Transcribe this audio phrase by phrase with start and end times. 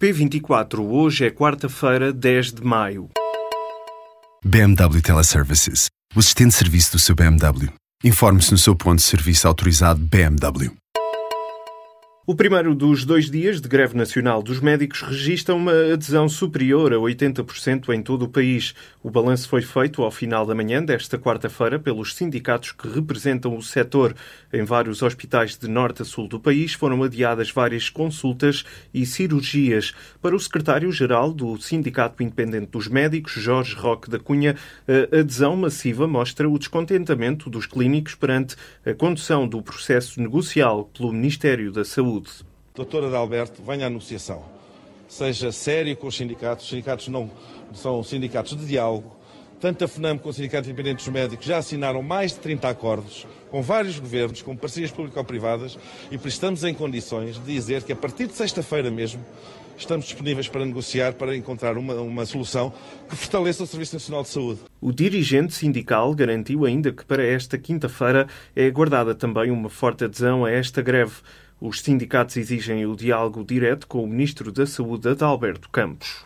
[0.00, 3.10] P24, hoje é quarta-feira, 10 de maio.
[4.44, 7.68] BMW Teleservices, o assistente de serviço do seu BMW.
[8.04, 10.70] Informe-se no seu ponto de serviço autorizado BMW.
[12.30, 16.96] O primeiro dos dois dias de greve nacional dos médicos registra uma adesão superior a
[16.96, 18.74] 80% em todo o país.
[19.02, 23.62] O balanço foi feito ao final da manhã desta quarta-feira pelos sindicatos que representam o
[23.62, 24.14] setor.
[24.52, 29.94] Em vários hospitais de norte a sul do país foram adiadas várias consultas e cirurgias.
[30.20, 34.54] Para o secretário-geral do Sindicato Independente dos Médicos, Jorge Roque da Cunha,
[34.86, 38.54] a adesão massiva mostra o descontentamento dos clínicos perante
[38.84, 42.17] a condução do processo negocial pelo Ministério da Saúde.
[42.18, 42.30] Saúde.
[42.74, 44.42] Doutora Adalberto, venha à negociação.
[45.08, 46.64] Seja sério com os sindicatos.
[46.64, 47.30] Os sindicatos não
[47.72, 49.16] são sindicatos de diálogo.
[49.60, 53.26] Tanto a FNAM como o Sindicato Independente dos Médicos já assinaram mais de 30 acordos
[53.50, 55.76] com vários governos, com parcerias público-privadas,
[56.12, 59.24] e por isso estamos em condições de dizer que a partir de sexta-feira mesmo
[59.76, 62.72] estamos disponíveis para negociar, para encontrar uma, uma solução
[63.08, 64.60] que fortaleça o Serviço Nacional de Saúde.
[64.80, 70.44] O dirigente sindical garantiu ainda que para esta quinta-feira é aguardada também uma forte adesão
[70.44, 71.14] a esta greve.
[71.60, 76.24] Os sindicatos exigem o diálogo direto com o Ministro da Saúde, Adalberto Campos.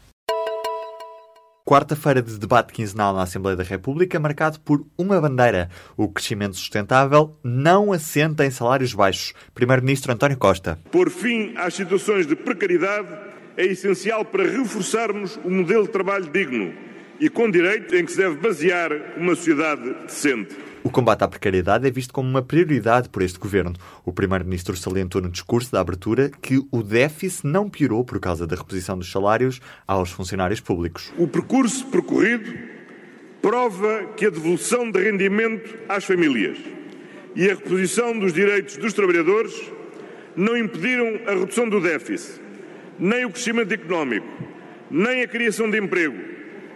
[1.64, 5.70] Quarta-feira de debate quinzenal na Assembleia da República, marcado por uma bandeira.
[5.97, 9.33] O crescimento sustentável não assenta em salários baixos.
[9.55, 10.78] Primeiro-Ministro António Costa.
[10.91, 13.08] Por fim às situações de precariedade
[13.56, 18.19] é essencial para reforçarmos o modelo de trabalho digno e com direito em que se
[18.19, 20.57] deve basear uma sociedade decente.
[20.85, 23.75] O combate à precariedade é visto como uma prioridade por este governo.
[24.05, 28.57] O primeiro-ministro salientou no discurso da abertura que o déficit não piorou por causa da
[28.57, 31.13] reposição dos salários aos funcionários públicos.
[31.17, 32.53] O percurso percorrido
[33.41, 36.59] prova que a devolução de rendimento às famílias
[37.37, 39.55] e a reposição dos direitos dos trabalhadores
[40.35, 42.41] não impediram a redução do déficit,
[42.99, 44.27] nem o crescimento económico,
[44.91, 46.31] nem a criação de emprego,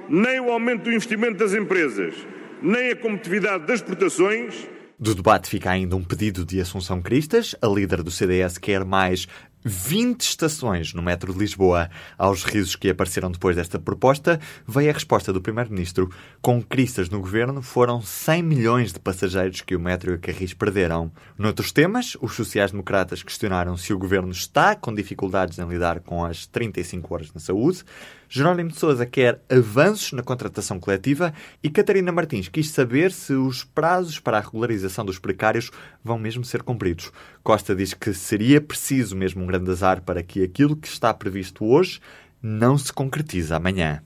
[0.09, 2.15] nem o aumento do investimento das empresas
[2.63, 4.69] nem a competitividade das exportações.
[4.99, 7.55] Do debate fica ainda um pedido de Assunção Cristas.
[7.61, 9.29] A líder do CDS quer mais
[9.69, 11.91] 20 estações no metro de Lisboa.
[12.17, 16.09] Aos risos que apareceram depois desta proposta, veio a resposta do Primeiro-Ministro.
[16.41, 20.55] Com cristas no governo, foram 100 milhões de passageiros que o metro e a Carris
[20.55, 21.11] perderam.
[21.37, 26.47] Noutros temas, os sociais-democratas questionaram se o governo está com dificuldades em lidar com as
[26.47, 27.83] 35 horas na saúde.
[28.29, 33.63] Jerónimo de Sousa quer avanços na contratação coletiva e Catarina Martins quis saber se os
[33.63, 35.71] prazos para a regularização dos precários
[36.03, 37.13] vão mesmo ser cumpridos.
[37.43, 42.01] Costa diz que seria preciso mesmo um azar para que aquilo que está previsto hoje
[42.43, 44.03] não se concretize amanhã.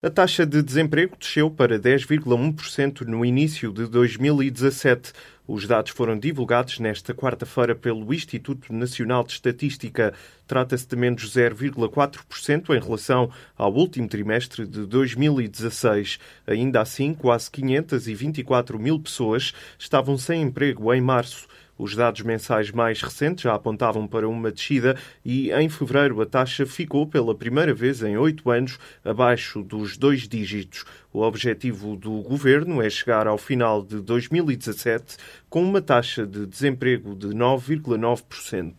[0.00, 5.12] A taxa de desemprego desceu para 10,1% no início de 2017.
[5.44, 10.14] Os dados foram divulgados nesta quarta-feira pelo Instituto Nacional de Estatística.
[10.46, 16.20] Trata-se de menos 0,4% em relação ao último trimestre de 2016.
[16.46, 21.48] Ainda assim, quase 524 mil pessoas estavam sem emprego em março.
[21.78, 26.66] Os dados mensais mais recentes já apontavam para uma descida e, em fevereiro, a taxa
[26.66, 30.84] ficou pela primeira vez em oito anos abaixo dos dois dígitos.
[31.12, 35.16] O objetivo do governo é chegar ao final de 2017
[35.48, 38.74] com uma taxa de desemprego de 9,9%.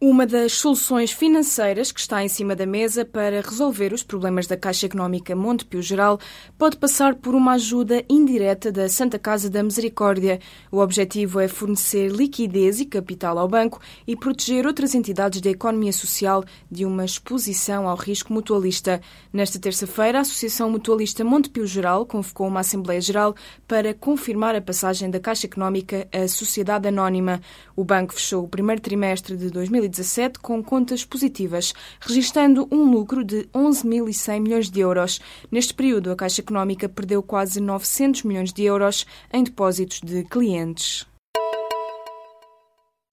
[0.00, 4.56] Uma das soluções financeiras que está em cima da mesa para resolver os problemas da
[4.56, 6.18] Caixa Económica Montepio Geral
[6.58, 10.40] pode passar por uma ajuda indireta da Santa Casa da Misericórdia.
[10.70, 15.92] O objetivo é fornecer liquidez e capital ao banco e proteger outras entidades da economia
[15.92, 19.00] social de uma exposição ao risco mutualista.
[19.32, 23.34] Nesta terça-feira, a Associação Mutualista Montepio Geral convocou uma Assembleia Geral
[23.66, 27.40] para confirmar a passagem da Caixa Económica à Sociedade Anónima.
[27.76, 33.24] O banco fechou o primeiro trimestre de 2017 2017 com contas positivas, registando um lucro
[33.24, 35.20] de 11.100 milhões de euros.
[35.50, 41.06] Neste período, a Caixa Económica perdeu quase 900 milhões de euros em depósitos de clientes.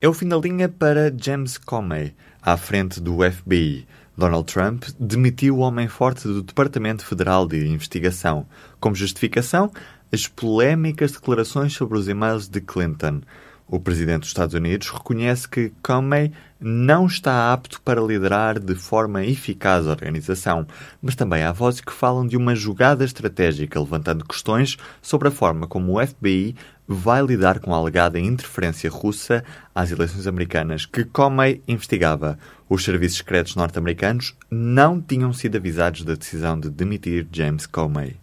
[0.01, 3.85] É o fim da linha para James Comey, à frente do FBI.
[4.17, 8.47] Donald Trump demitiu o homem forte do Departamento Federal de Investigação.
[8.79, 9.71] Como justificação,
[10.11, 13.21] as polémicas declarações sobre os e-mails de Clinton.
[13.71, 19.23] O presidente dos Estados Unidos reconhece que Comey não está apto para liderar de forma
[19.23, 20.67] eficaz a organização,
[21.01, 25.67] mas também há vozes que falam de uma jogada estratégica, levantando questões sobre a forma
[25.67, 26.53] como o FBI
[26.85, 29.41] vai lidar com a alegada interferência russa
[29.73, 32.37] às eleições americanas que Comey investigava.
[32.67, 38.17] Os serviços secretos norte-americanos não tinham sido avisados da decisão de demitir James Comey.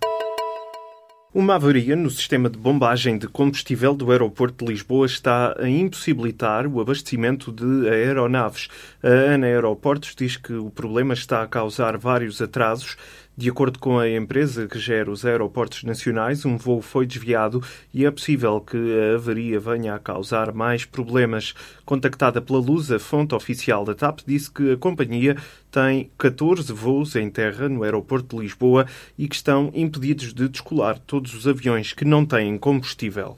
[1.34, 6.66] Uma avaria no sistema de bombagem de combustível do aeroporto de Lisboa está a impossibilitar
[6.66, 8.70] o abastecimento de aeronaves.
[9.02, 12.96] A ANA Aeroportos diz que o problema está a causar vários atrasos.
[13.38, 17.62] De acordo com a empresa que gera os aeroportos nacionais, um voo foi desviado
[17.94, 21.55] e é possível que a avaria venha a causar mais problemas.
[21.85, 25.37] Contactada pela Luz, a fonte oficial da TAP disse que a companhia
[25.70, 28.87] tem 14 voos em terra no aeroporto de Lisboa
[29.17, 33.37] e que estão impedidos de descolar todos os aviões que não têm combustível.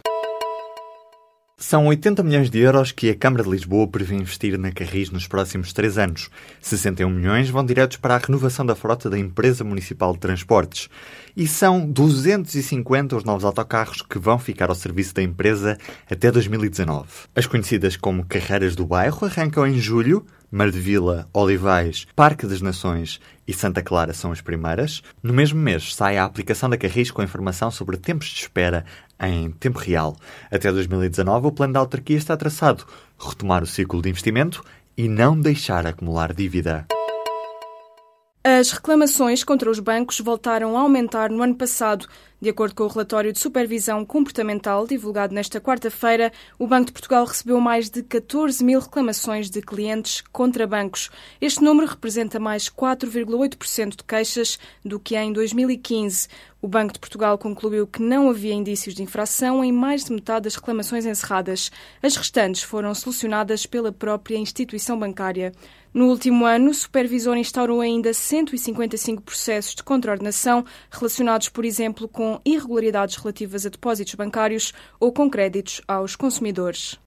[1.62, 5.28] São 80 milhões de euros que a Câmara de Lisboa prevê investir na Carris nos
[5.28, 6.30] próximos três anos.
[6.62, 10.88] 61 milhões vão diretos para a renovação da frota da Empresa Municipal de Transportes.
[11.36, 15.76] E são 250 os novos autocarros que vão ficar ao serviço da empresa
[16.10, 17.06] até 2019.
[17.36, 23.52] As conhecidas como Carreiras do Bairro arrancam em julho, Mardevila, Olivais, Parque das Nações e
[23.52, 25.02] Santa Clara são as primeiras.
[25.22, 28.84] No mesmo mês sai a aplicação da Carris com informação sobre tempos de espera
[29.20, 30.16] em tempo real.
[30.50, 32.84] Até 2019, o plano da autarquia está traçado
[33.18, 34.64] retomar o ciclo de investimento
[34.96, 36.86] e não deixar acumular dívida.
[38.42, 42.06] As reclamações contra os bancos voltaram a aumentar no ano passado.
[42.40, 47.26] De acordo com o relatório de supervisão comportamental divulgado nesta quarta-feira, o Banco de Portugal
[47.26, 51.10] recebeu mais de 14 mil reclamações de clientes contra bancos.
[51.38, 56.28] Este número representa mais 4,8% de queixas do que em 2015.
[56.62, 60.44] O Banco de Portugal concluiu que não havia indícios de infração em mais de metade
[60.44, 61.70] das reclamações encerradas.
[62.02, 65.52] As restantes foram solucionadas pela própria instituição bancária.
[65.92, 72.06] No último ano, o supervisor instaurou ainda 155 processos de contraordenação relacionados, por exemplo,
[72.44, 77.00] irregularidades relativas a depósitos bancários ou com créditos aos consumidores.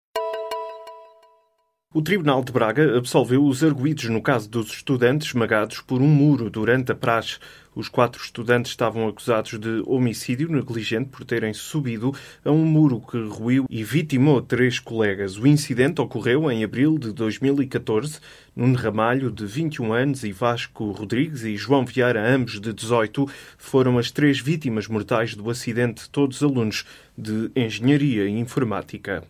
[1.95, 6.49] O Tribunal de Braga absolveu os arguídos no caso dos estudantes esmagados por um muro
[6.49, 7.37] durante a praxe.
[7.75, 12.11] Os quatro estudantes estavam acusados de homicídio negligente por terem subido
[12.43, 15.37] a um muro que ruiu e vitimou três colegas.
[15.37, 18.19] O incidente ocorreu em abril de 2014.
[18.55, 23.99] Nuno Ramalho, de 21 anos, e Vasco Rodrigues e João Vieira, ambos de 18, foram
[23.99, 26.85] as três vítimas mortais do acidente, todos alunos
[27.15, 29.23] de Engenharia e Informática.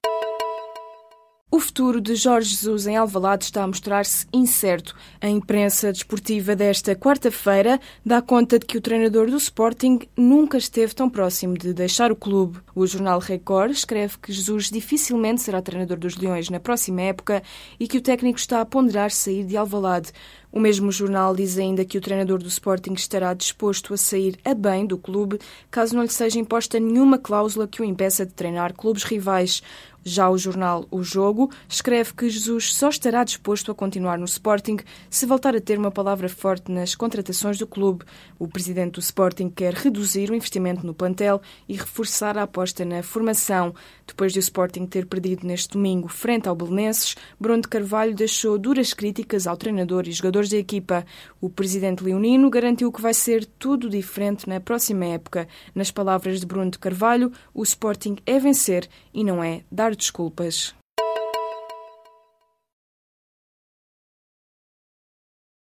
[1.53, 4.95] O futuro de Jorge Jesus em Alvalade está a mostrar-se incerto.
[5.21, 10.95] A imprensa desportiva desta quarta-feira dá conta de que o treinador do Sporting nunca esteve
[10.95, 12.57] tão próximo de deixar o clube.
[12.73, 17.43] O jornal Record escreve que Jesus dificilmente será treinador dos Leões na próxima época
[17.79, 20.11] e que o técnico está a ponderar sair de Alvalade.
[20.51, 24.53] O mesmo jornal diz ainda que o treinador do Sporting estará disposto a sair a
[24.53, 25.39] bem do clube
[25.71, 29.63] caso não lhe seja imposta nenhuma cláusula que o impeça de treinar clubes rivais.
[30.05, 34.77] Já o jornal O Jogo escreve que Jesus só estará disposto a continuar no Sporting
[35.09, 38.03] se voltar a ter uma palavra forte nas contratações do clube.
[38.37, 43.01] O presidente do Sporting quer reduzir o investimento no plantel e reforçar a aposta na
[43.01, 43.73] formação.
[44.05, 48.57] Depois de o Sporting ter perdido neste domingo frente ao Belenenses, Bruno de Carvalho deixou
[48.57, 51.05] duras críticas ao treinador e jogadores da equipa.
[51.39, 55.47] O presidente leonino garantiu que vai ser tudo diferente na próxima época.
[55.73, 60.75] Nas palavras de Bruno de Carvalho, o Sporting é vencer e não é dar desculpas.